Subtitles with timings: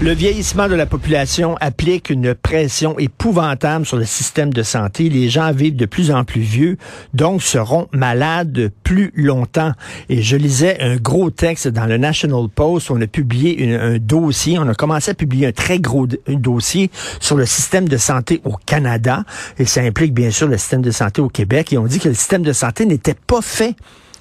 [0.00, 5.08] Le vieillissement de la population applique une pression épouvantable sur le système de santé.
[5.08, 6.76] Les gens vivent de plus en plus vieux,
[7.14, 9.72] donc seront malades plus longtemps.
[10.08, 12.90] Et je lisais un gros texte dans le National Post.
[12.90, 16.90] On a publié un dossier, on a commencé à publier un très gros dossier
[17.20, 19.24] sur le système de santé au Canada.
[19.58, 21.72] Et ça implique bien sûr le système de santé au Québec.
[21.72, 23.76] Et on dit que le système de santé n'était pas fait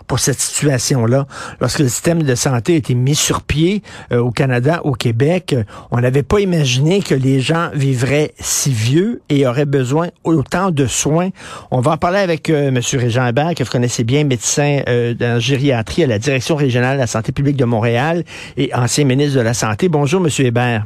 [0.07, 1.25] pour cette situation-là.
[1.59, 3.81] Lorsque le système de santé a été mis sur pied
[4.11, 5.55] euh, au Canada, au Québec,
[5.91, 10.85] on n'avait pas imaginé que les gens vivraient si vieux et auraient besoin autant de
[10.85, 11.29] soins.
[11.71, 12.79] On va en parler avec euh, M.
[12.93, 17.01] Régent Hébert, que vous connaissez bien, médecin euh, en gériatrie à la Direction régionale de
[17.01, 18.23] la santé publique de Montréal
[18.57, 19.89] et ancien ministre de la Santé.
[19.89, 20.29] Bonjour, M.
[20.45, 20.85] Hébert.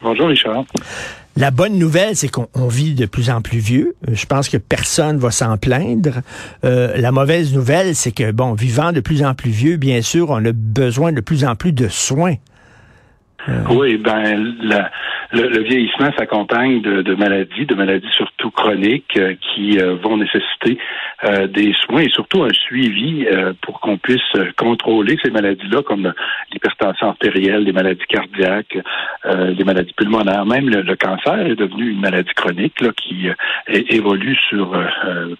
[0.00, 0.64] Bonjour, Richard.
[1.36, 3.94] La bonne nouvelle, c'est qu'on vit de plus en plus vieux.
[4.08, 6.22] Euh, je pense que personne va s'en plaindre.
[6.64, 10.30] Euh, la mauvaise nouvelle, c'est que, bon, vivant de plus en plus vieux, bien sûr,
[10.30, 12.36] on a besoin de plus en plus de soins.
[13.50, 13.62] Euh.
[13.70, 14.56] Oui, ben
[15.32, 20.78] le, vieillissement s'accompagne de, maladies, de maladies surtout chroniques qui vont nécessiter
[21.48, 23.26] des soins et surtout un suivi
[23.62, 24.20] pour qu'on puisse
[24.56, 26.12] contrôler ces maladies-là, comme
[26.52, 28.78] l'hypertension artérielle, les maladies cardiaques,
[29.24, 33.28] les maladies pulmonaires, même le, cancer est devenu une maladie chronique là, qui
[33.68, 34.72] évolue sur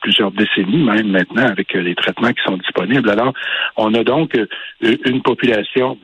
[0.00, 3.10] plusieurs décennies, même maintenant avec les traitements qui sont disponibles.
[3.10, 3.32] Alors,
[3.76, 4.36] on a donc
[4.80, 5.98] une population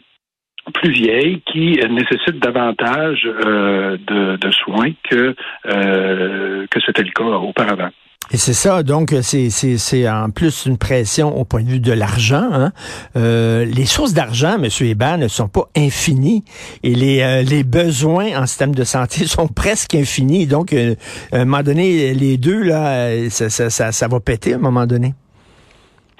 [0.70, 5.34] plus vieille qui nécessite davantage euh, de, soins que
[5.66, 7.90] euh, que c'était le cas auparavant.
[8.30, 12.48] Et c'est ça, donc c'est en plus une pression au point de vue de l'argent.
[12.52, 12.72] Hein.
[13.16, 14.68] Euh, les sources d'argent, M.
[14.80, 16.44] Hébert, ne sont pas infinies
[16.82, 20.46] et les, les besoins en système de santé sont presque infinis.
[20.46, 20.94] Donc, à
[21.36, 24.86] un moment donné, les deux, là, ça, ça, ça, ça va péter à un moment
[24.86, 25.14] donné.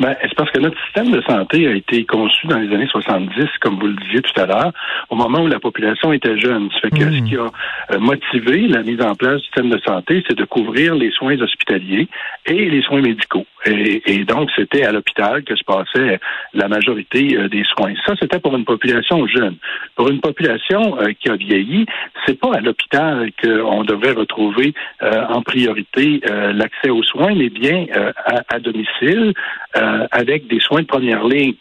[0.00, 3.46] Ben, c'est parce que notre système de santé a été conçu dans les années 70,
[3.60, 4.72] comme vous le disiez tout à l'heure,
[5.10, 6.70] au moment où la population était jeune.
[6.72, 7.24] Ça fait que ce hmm.
[7.24, 7.50] qui a
[7.92, 11.38] euh, motivé la mise en place du système de santé, c'est de couvrir les soins
[11.40, 12.08] hospitaliers
[12.46, 13.46] et les soins médicaux.
[13.66, 16.18] Et, donc, c'était à l'hôpital que se passait
[16.54, 17.94] la majorité euh, des soins.
[18.06, 19.56] Ça, c'était pour une population jeune.
[19.94, 21.86] Pour une population euh, qui a vieilli,
[22.26, 26.20] c'est pas à l'hôpital qu'on devrait retrouver en priorité
[26.54, 27.86] l'accès aux soins, mais bien
[28.24, 29.34] à, à domicile
[29.76, 31.54] euh, avec des soins de première ligne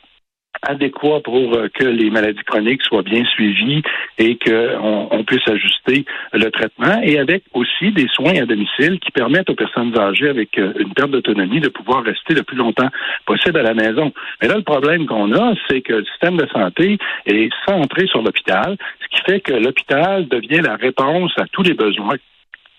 [0.62, 3.82] adéquats pour euh, que les maladies chroniques soient bien suivies
[4.18, 9.12] et qu'on on puisse ajuster le traitement et avec aussi des soins à domicile qui
[9.12, 12.90] permettent aux personnes âgées avec euh, une perte d'autonomie de pouvoir rester le plus longtemps
[13.26, 14.12] possible à la maison.
[14.42, 18.22] Mais là, le problème qu'on a, c'est que le système de santé est centré sur
[18.22, 22.16] l'hôpital, ce qui fait que l'hôpital devient la réponse à tous les besoins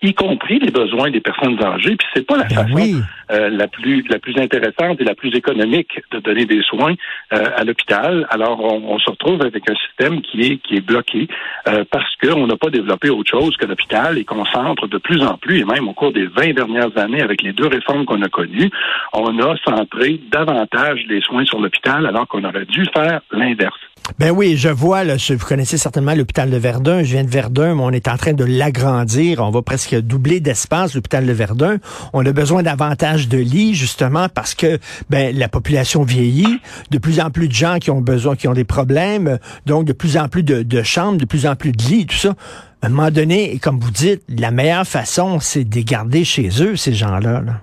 [0.03, 1.95] y compris les besoins des personnes âgées.
[1.95, 5.33] Puis c'est pas la ben façon euh, la plus la plus intéressante et la plus
[5.35, 6.93] économique de donner des soins
[7.33, 8.27] euh, à l'hôpital.
[8.29, 11.27] Alors on, se retrouve avec un système qui est qui est bloqué
[11.67, 15.23] euh, parce qu'on n'a pas développé autre chose que l'hôpital et qu'on centre de plus
[15.23, 18.21] en plus et même au cours des 20 dernières années avec les deux réformes qu'on
[18.21, 18.69] a connues,
[19.13, 23.79] on a centré davantage les soins sur l'hôpital alors qu'on aurait dû faire l'inverse.
[24.19, 27.03] Ben oui, je vois, là, vous connaissez certainement l'hôpital de Verdun.
[27.03, 29.39] Je viens de Verdun, mais on est en train de l'agrandir.
[29.39, 31.77] On va presque doubler d'espace, l'hôpital de Verdun.
[32.11, 34.77] On a besoin davantage de lits, justement, parce que
[35.09, 36.59] ben, la population vieillit.
[36.91, 39.39] De plus en plus de gens qui ont besoin, qui ont des problèmes.
[39.65, 42.35] Donc, de plus en plus de, chambres, de plus en plus de lits, tout ça.
[42.81, 46.75] À un moment donné, comme vous dites, la meilleure façon, c'est de garder chez eux,
[46.75, 47.41] ces gens-là.
[47.41, 47.53] Là.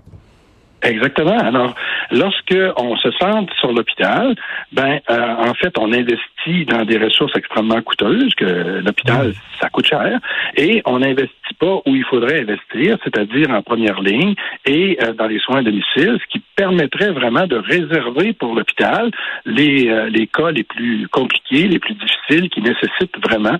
[0.83, 1.39] Exactement.
[1.39, 1.75] Alors,
[2.11, 4.35] lorsque on se centre sur l'hôpital,
[4.73, 9.87] ben euh, en fait, on investit dans des ressources extrêmement coûteuses, que l'hôpital, ça coûte
[9.87, 10.19] cher,
[10.57, 14.35] et on n'investit pas où il faudrait investir, c'est-à-dire en première ligne
[14.65, 19.11] et euh, dans les soins à domicile, ce qui permettrait vraiment de réserver pour l'hôpital
[19.45, 23.59] les, euh, les cas les plus compliqués, les plus difficiles, qui nécessitent vraiment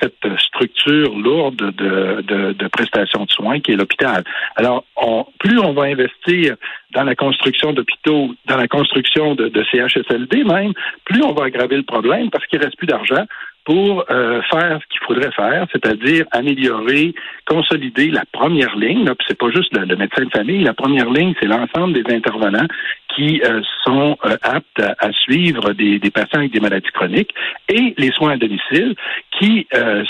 [0.00, 4.24] cette structure lourde de, de, de prestations de soins qui est l'hôpital.
[4.56, 6.56] Alors, on, plus on va investir
[6.92, 10.72] dans la construction d'hôpitaux, dans la construction de, CHSLD même,
[11.04, 13.24] plus on va aggraver le problème parce qu'il reste plus d'argent
[13.64, 17.14] pour euh, faire ce qu'il faudrait faire, c'est-à-dire améliorer,
[17.46, 19.04] consolider la première ligne.
[19.04, 20.64] Là, c'est pas juste le, médecin de famille.
[20.64, 22.66] La première ligne, c'est l'ensemble des intervenants
[23.14, 27.34] qui euh, sont euh, aptes à, suivre des, des, patients avec des maladies chroniques
[27.68, 28.94] et les soins à domicile
[29.38, 29.66] qui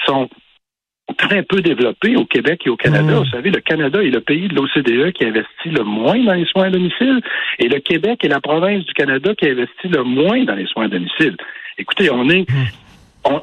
[0.06, 0.28] sont
[1.16, 3.14] très peu développé au Québec et au Canada.
[3.14, 3.18] Hmm.
[3.18, 6.44] Vous savez, le Canada est le pays de l'OCDE qui investit le moins dans les
[6.46, 7.20] soins à domicile
[7.58, 10.84] et le Québec est la province du Canada qui investit le moins dans les soins
[10.84, 11.36] à domicile.
[11.78, 12.46] Écoutez, on est...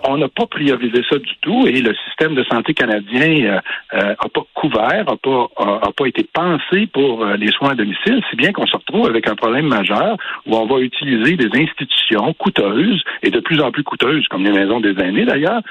[0.03, 3.61] On n'a pas priorisé ça du tout et le système de santé canadien
[3.93, 8.35] n'a pas couvert, n'a pas, a, pas été pensé pour les soins à domicile, si
[8.35, 10.17] bien qu'on se retrouve avec un problème majeur
[10.47, 14.51] où on va utiliser des institutions coûteuses et de plus en plus coûteuses, comme les
[14.51, 15.61] maisons des aînés d'ailleurs,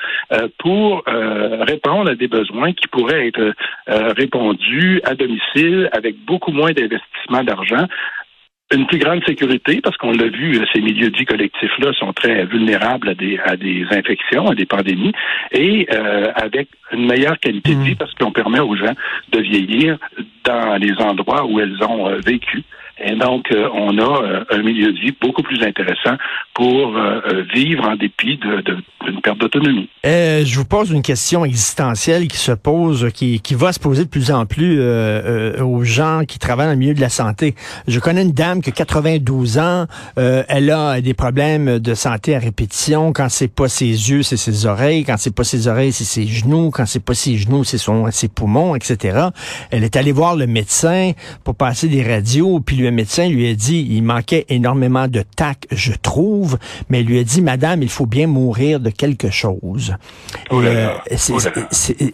[0.58, 3.54] pour répondre à des besoins qui pourraient être
[4.16, 7.86] répondus à domicile avec beaucoup moins d'investissement d'argent
[8.72, 13.10] une plus grande sécurité, parce qu'on l'a vu, ces milieux dits collectifs-là sont très vulnérables
[13.10, 15.12] à des, à des infections, à des pandémies,
[15.52, 17.84] et euh, avec une meilleure qualité de mmh.
[17.84, 18.94] vie, parce qu'on permet aux gens
[19.32, 19.98] de vieillir
[20.44, 22.62] dans les endroits où elles ont euh, vécu.
[23.02, 26.16] Et donc, euh, on a euh, un milieu de vie beaucoup plus intéressant
[26.54, 29.88] pour euh, vivre en dépit d'une de, perte d'autonomie.
[30.04, 34.08] je vous pose une question existentielle qui se pose, qui, qui va se poser de
[34.08, 34.80] plus en plus
[35.60, 37.54] aux gens qui travaillent dans le milieu de la santé.
[37.88, 39.86] Je connais une dame qui a 92 ans,
[40.16, 43.12] elle a des problèmes de santé à répétition.
[43.12, 45.04] Quand c'est pas ses yeux, c'est ses oreilles.
[45.04, 46.70] Quand c'est pas ses oreilles, c'est ses genoux.
[46.70, 49.28] Quand c'est pas ses genoux, c'est son ses poumons, etc.
[49.70, 51.12] Elle est allée voir le médecin
[51.42, 55.66] pour passer des radios, puis le médecin lui a dit, il manquait énormément de tact,
[55.70, 56.58] je trouve,
[56.88, 59.94] mais il lui a dit, Madame, il faut bien mourir de quelque chose.
[60.50, 61.02] Oh là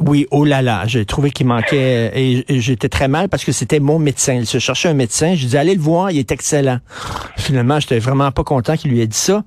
[0.01, 3.81] oui, oh là là, j'ai trouvé qu'il manquait, et, j'étais très mal parce que c'était
[3.81, 4.35] mon médecin.
[4.35, 6.79] Il se cherchait un médecin, je dis, allez le voir, il est excellent.
[7.37, 9.43] Finalement, j'étais vraiment pas content qu'il lui ait dit ça.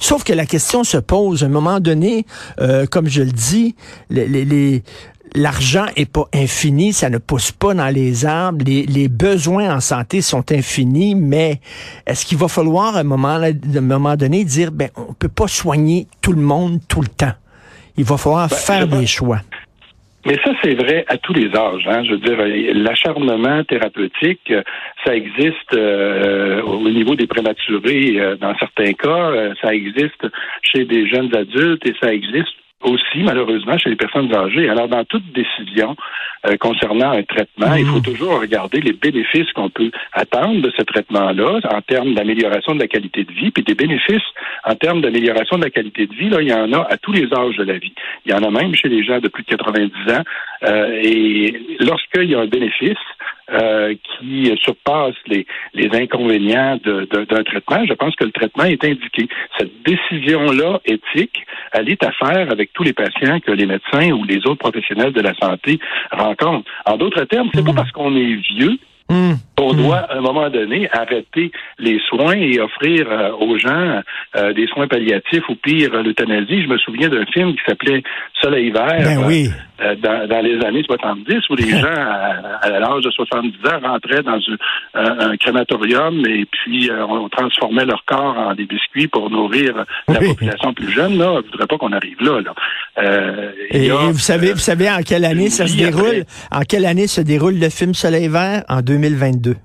[0.00, 2.26] Sauf que la question se pose à un moment donné,
[2.60, 3.76] euh, comme je le dis,
[4.10, 4.82] les, les,
[5.34, 8.64] l'argent est pas infini, ça ne pousse pas dans les arbres.
[8.66, 11.60] Les, besoins en santé sont infinis, mais
[12.06, 15.28] est-ce qu'il va falloir à un moment, à un moment donné dire, ben, on peut
[15.28, 17.34] pas soigner tout le monde tout le temps?
[17.96, 19.40] Il va falloir ben, faire des choix.
[20.26, 21.86] Mais ça, c'est vrai à tous les âges.
[21.86, 22.02] Hein.
[22.04, 22.38] Je veux dire,
[22.82, 24.52] l'acharnement thérapeutique,
[25.04, 30.26] ça existe euh, au niveau des prématurés euh, dans certains cas, euh, ça existe
[30.62, 32.54] chez des jeunes adultes et ça existe
[32.84, 34.68] aussi, malheureusement, chez les personnes âgées.
[34.68, 35.96] Alors, dans toute décision
[36.46, 38.02] euh, concernant un traitement, il faut mmh.
[38.02, 42.88] toujours regarder les bénéfices qu'on peut attendre de ce traitement-là en termes d'amélioration de la
[42.88, 44.22] qualité de vie, puis des bénéfices
[44.64, 47.12] en termes d'amélioration de la qualité de vie, là, il y en a à tous
[47.12, 47.94] les âges de la vie.
[48.26, 50.22] Il y en a même chez les gens de plus de 90 ans.
[50.64, 52.98] Euh, et lorsqu'il y a un bénéfice,
[53.50, 59.28] euh, qui surpasse les, les inconvénients d'un traitement, je pense que le traitement est indiqué.
[59.58, 64.24] Cette décision-là éthique, elle est à faire avec tous les patients que les médecins ou
[64.24, 65.78] les autres professionnels de la santé
[66.10, 66.70] rencontrent.
[66.86, 67.76] En d'autres termes, c'est pas hmm.
[67.76, 68.78] parce qu'on est vieux
[69.10, 69.34] Hmm.
[69.60, 69.76] On hmm.
[69.76, 74.00] doit, à un moment donné, arrêter les soins et offrir euh, aux gens
[74.36, 76.62] euh, des soins palliatifs ou pire, l'euthanasie.
[76.62, 78.02] Je me souviens d'un film qui s'appelait
[78.40, 79.50] Soleil vert ben
[79.82, 84.40] euh, dans, les années 70 où les gens, à, l'âge de 70 ans, rentraient dans
[84.94, 90.72] un, crématorium et puis on transformait leur corps en des biscuits pour nourrir la population
[90.72, 91.18] plus jeune.
[91.18, 92.40] Là, je voudrais pas qu'on arrive là.
[92.96, 96.24] Et, vous savez, vous savez en quelle année ça se déroule?
[96.50, 98.64] En quelle année se déroule le film Soleil vert?
[98.68, 99.56] En 2022.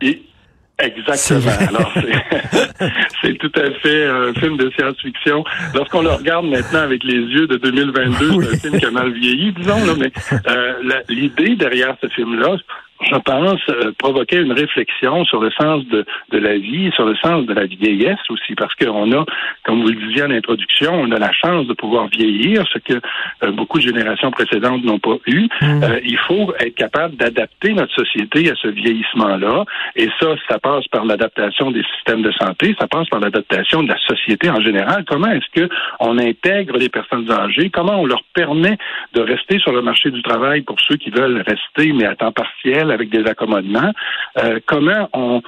[0.80, 1.52] exactement.
[1.68, 1.94] Alors,
[3.22, 5.44] c'est tout à fait un film de science-fiction.
[5.76, 9.12] Lorsqu'on le regarde maintenant avec les yeux de 2022, c'est un film qui a mal
[9.12, 10.12] vieilli, disons, là, mais
[10.48, 10.74] euh,
[11.10, 12.58] l'idée derrière ce film-là,
[13.02, 17.16] je pense, euh, provoquer une réflexion sur le sens de, de la vie, sur le
[17.16, 19.26] sens de la vieillesse aussi, parce qu'on a,
[19.64, 23.00] comme vous le disiez en introduction, on a la chance de pouvoir vieillir, ce que
[23.44, 25.48] euh, beaucoup de générations précédentes n'ont pas eu.
[25.62, 25.84] Mmh.
[25.84, 30.88] Euh, il faut être capable d'adapter notre société à ce vieillissement-là, et ça, ça passe
[30.90, 35.06] par l'adaptation des systèmes de santé, ça passe par l'adaptation de la société en général.
[35.08, 35.70] Comment est-ce que
[36.00, 37.70] on intègre les personnes âgées?
[37.70, 38.78] Comment on leur permet
[39.14, 42.32] de rester sur le marché du travail pour ceux qui veulent rester, mais à temps
[42.32, 43.92] partiel avec des accommodements,
[44.38, 45.42] euh, comment on,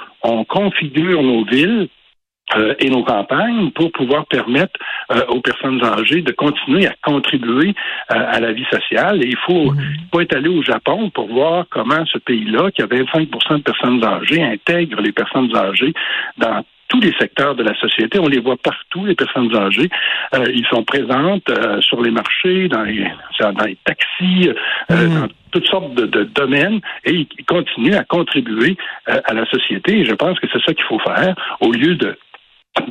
[0.46, 1.88] configure nos villes
[2.56, 4.80] euh, et nos campagnes pour pouvoir permettre
[5.12, 7.74] euh, aux personnes âgées de continuer à contribuer
[8.10, 9.24] à la vie sociale.
[9.24, 9.80] Et il faut, mmh.
[10.12, 14.04] faut être allé au Japon pour voir comment ce pays-là, qui a 25% de personnes
[14.04, 15.94] âgées, intègre les personnes âgées
[16.38, 18.20] dans tous les secteurs de la société.
[18.20, 19.90] On les voit partout, les personnes âgées.
[20.36, 23.08] Euh, ils sont présentes euh, sur les marchés, dans les,
[23.40, 24.50] dans les taxis,
[24.92, 25.22] euh, mm.
[25.22, 30.00] dans toutes sortes de, de, domaines, et ils continuent à contribuer à la société.
[30.00, 32.18] Et je pense que c'est ça qu'il faut faire, au lieu de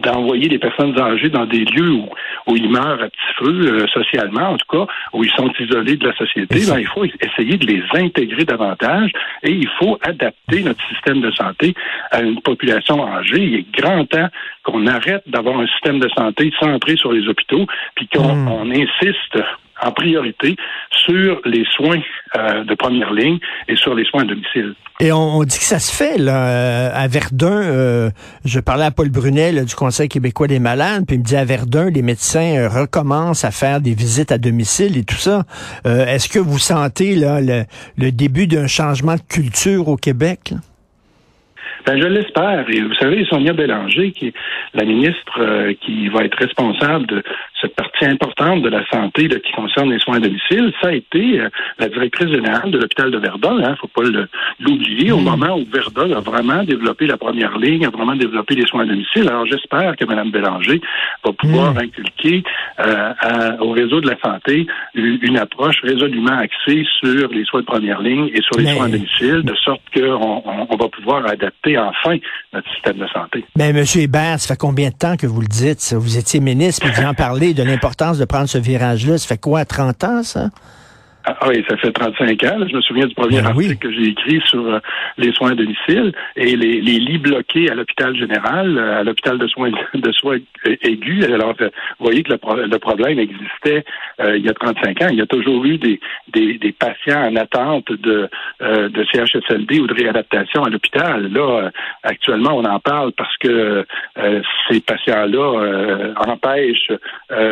[0.02, 2.08] d'envoyer les personnes âgées dans des lieux où,
[2.46, 5.96] où ils meurent à petit feu, euh, socialement en tout cas, où ils sont isolés
[5.96, 9.10] de la société, ben, il faut essayer de les intégrer davantage
[9.42, 11.74] et il faut adapter notre système de santé
[12.10, 13.42] à une population âgée.
[13.42, 14.28] Il est grand temps
[14.64, 18.72] qu'on arrête d'avoir un système de santé centré sur les hôpitaux, puis qu'on hmm.
[18.72, 19.38] insiste
[19.82, 20.56] en priorité
[20.92, 22.00] sur les soins
[22.36, 24.74] euh, de première ligne et sur les soins à domicile.
[25.00, 27.62] Et on, dit que ça se fait là à Verdun.
[27.62, 28.10] Euh,
[28.44, 31.44] je parlais à Paul Brunet du Conseil québécois des malades, puis il me dit à
[31.44, 35.42] Verdun, les médecins euh, recommencent à faire des visites à domicile et tout ça.
[35.84, 40.52] Est-ce que vous sentez là le, début d'un changement de culture au Québec?
[41.86, 42.66] Ben, je l'espère.
[42.68, 44.34] Et vous savez, Sonia Bélanger, qui est
[44.74, 47.22] la ministre qui va être responsable de
[47.60, 51.40] cette partie importante de la santé qui concerne les soins à domicile, ça a été
[51.40, 51.48] euh,
[51.78, 53.56] la directrice générale de l'hôpital de Verdun.
[53.58, 54.02] Il hein, ne faut pas
[54.60, 55.24] l'oublier, au hmm.
[55.24, 58.86] moment où Verdun a vraiment développé la première ligne, a vraiment développé les soins à
[58.86, 59.28] domicile.
[59.28, 60.80] Alors j'espère que Mme Bélanger
[61.24, 61.78] va pouvoir hmm.
[61.78, 62.42] inculquer
[62.80, 68.00] euh, au réseau de la santé une approche résolument axée sur les soins de première
[68.00, 72.16] ligne et sur les soins à domicile, de sorte qu'on on, va pouvoir adapter enfin
[72.52, 73.44] notre système de santé.
[73.56, 73.84] Mais M.
[73.96, 75.94] Hébert, ça fait combien de temps que vous le dites?
[75.94, 79.18] Vous étiez ministre, vous en parlez de l'importance de prendre ce virage-là.
[79.18, 80.50] Ça fait quoi, 30 ans, ça?
[81.24, 82.66] Ah, ah oui, ça fait 35 ans.
[82.66, 84.78] Je me souviens du premier ben article que j'ai écrit sur euh,
[85.18, 89.46] les soins à domicile et les, lits bloqués à l'hôpital général, euh, à l'hôpital de
[89.46, 91.24] soins de soins aigus.
[91.24, 93.84] Alors, euh, vous voyez que le, problème existait
[94.22, 95.08] il y a 35 ans.
[95.10, 96.00] Il y a toujours eu des,
[96.32, 98.28] des, patients en attente de,
[98.60, 101.30] de CHSLD ou de réadaptation à l'hôpital.
[101.32, 101.70] Là,
[102.02, 103.84] actuellement, on en parle parce que
[104.68, 106.92] ces patients-là empêchent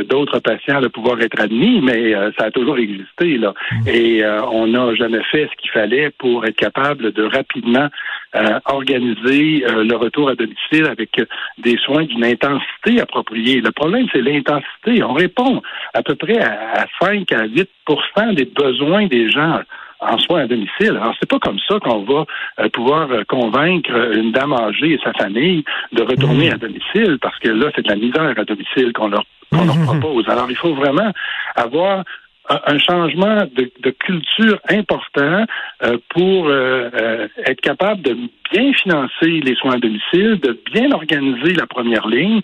[0.09, 3.39] d'autres patients de pouvoir être admis, mais ça a toujours existé.
[3.39, 3.55] Là.
[3.87, 7.89] Et euh, on n'a jamais fait ce qu'il fallait pour être capable de rapidement
[8.37, 11.21] euh, organiser euh, le retour à domicile avec
[11.57, 13.61] des soins d'une intensité appropriée.
[13.61, 15.03] Le problème, c'est l'intensité.
[15.03, 15.63] On répond
[15.95, 19.61] à peu près à, 5 à 8% des besoins des gens
[20.01, 20.91] en soins à domicile.
[20.91, 22.25] Alors, c'est pas comme ça qu'on va
[22.73, 26.55] pouvoir convaincre une dame âgée et sa famille de retourner mmh.
[26.55, 29.87] à domicile, parce que là, c'est de la misère à domicile qu'on leur, leur mmh.
[29.87, 30.29] propose.
[30.29, 31.13] Alors, il faut vraiment
[31.57, 32.05] avoir
[32.49, 35.45] un changement de, culture important
[35.83, 38.17] euh, pour euh, euh, être capable de
[38.53, 42.41] bien financer les soins à domicile, de bien organiser la première ligne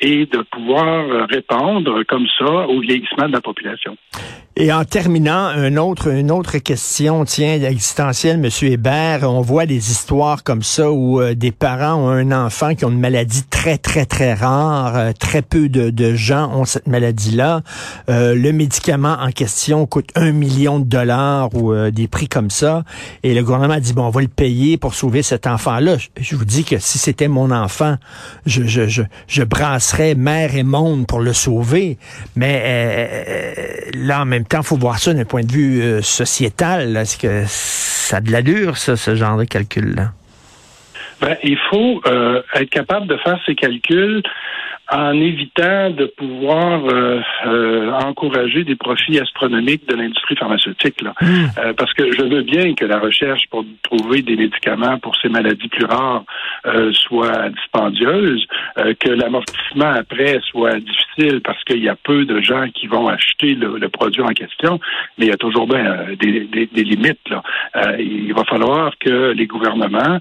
[0.00, 3.96] et de pouvoir répondre comme ça au vieillissement de la population.
[4.56, 9.90] Et en terminant, un autre, une autre question, tiens, existentielle, Monsieur Hébert, on voit des
[9.90, 13.78] histoires comme ça où euh, des parents ont un enfant qui ont une maladie très,
[13.78, 14.96] très, très rare.
[14.96, 17.62] Euh, très peu de, de, gens ont cette maladie-là.
[18.08, 22.84] Euh, le médicament en question coûte un million de dollars ou des prix comme ça.
[23.22, 25.96] Et le gouvernement a dit, bon, on va le payer pour sauver cet enfant-là.
[26.18, 27.96] Je, vous dis que si c'était mon enfant,
[28.46, 31.98] je, je, je, je brasserais mère et monde pour le sauver.
[32.36, 36.96] Mais là, en même temps, faut voir ça d'un point de vue euh, sociétal.
[36.96, 40.12] Est-ce que ça a de l'allure, ça, ce genre de calcul-là?
[41.20, 44.22] Ben, il faut euh, être capable de faire ces calculs
[44.94, 51.02] en évitant de pouvoir euh, euh, encourager des profits astronomiques de l'industrie pharmaceutique.
[51.02, 51.14] Là.
[51.20, 51.46] Hmm.
[51.58, 55.28] Euh, parce que je veux bien que la recherche pour trouver des médicaments pour ces
[55.28, 56.24] maladies plus rares
[56.92, 58.46] soit dispendieuse,
[58.76, 63.54] que l'amortissement après soit difficile parce qu'il y a peu de gens qui vont acheter
[63.54, 64.80] le, produit en question,
[65.18, 67.28] mais il y a toujours bien des, des, des, limites.
[67.28, 67.42] Là.
[67.98, 70.18] il va falloir que les gouvernements,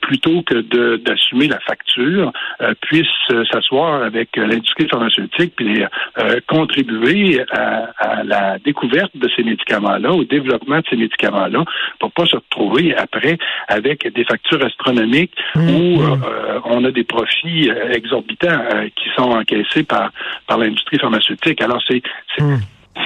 [0.00, 2.32] plutôt que d'assumer la facture,
[2.80, 3.06] puissent
[3.50, 5.82] s'asseoir avec euh, l'industrie pharmaceutique puis
[6.18, 11.64] euh, contribuer à, la découverte de ces médicaments-là, au développement de ces médicaments-là,
[11.98, 13.38] pour pas se retrouver après
[13.68, 16.22] avec des factures astronomiques mmh, où mmh.
[16.22, 18.60] Euh, on a des profits exorbitants
[18.96, 20.10] qui sont encaissés par
[20.46, 21.60] par l'industrie pharmaceutique.
[21.60, 22.02] Alors c'est
[22.38, 22.56] mmh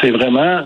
[0.00, 0.64] c'est vraiment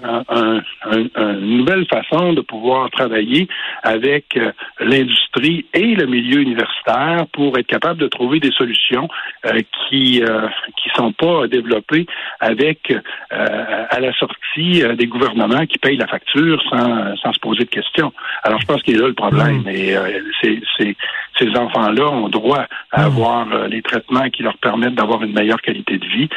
[0.92, 3.48] une nouvelle façon de pouvoir travailler
[3.82, 9.08] avec euh, l'industrie et le milieu universitaire pour être capable de trouver des solutions
[9.46, 12.06] euh, qui euh, qui sont pas développées
[12.40, 12.92] avec
[13.30, 18.12] à la sortie des gouvernements qui payent la facture sans, sans se poser de questions.
[18.42, 19.66] Alors je pense qu'il y a là le problème.
[19.68, 19.94] Et
[20.40, 20.96] c'est,
[21.38, 25.98] ces enfants-là ont droit à avoir les traitements qui leur permettent d'avoir une meilleure qualité
[25.98, 26.28] de vie,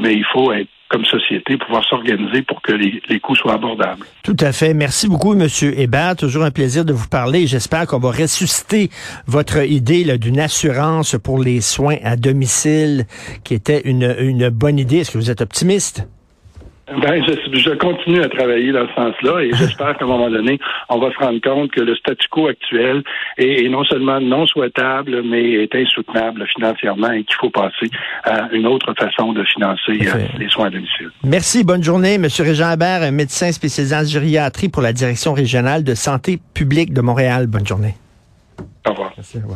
[0.00, 4.06] mais il faut être comme société, pouvoir s'organiser pour que les, coûts soient abordables.
[4.22, 4.74] Tout à fait.
[4.74, 6.14] Merci beaucoup, Monsieur Hébert.
[6.14, 7.48] Toujours un plaisir de vous parler.
[7.48, 8.90] J'espère qu'on va ressusciter
[9.26, 13.06] votre idée d'une assurance pour les soins à domicile,
[13.42, 14.98] qui était une, une bonne idée.
[14.98, 16.06] Est-ce que vous êtes optimiste?
[16.86, 20.58] Ben, je, continue à travailler dans ce sens-là et j'espère qu'à un moment donné,
[20.90, 23.02] on va se rendre compte que le statu quo actuel
[23.38, 27.90] est, non seulement non souhaitable, mais est insoutenable financièrement et qu'il faut passer
[28.24, 31.10] à une autre façon de financer euh, les soins à domicile.
[31.24, 32.18] Merci, bonne journée.
[32.18, 37.00] Monsieur Régent Hébert, médecin spécialisé en gériatrie pour la Direction régionale de santé publique de
[37.00, 37.46] Montréal.
[37.46, 37.94] Bonne journée.
[38.86, 39.12] Au revoir.
[39.16, 39.52] Merci, au revoir.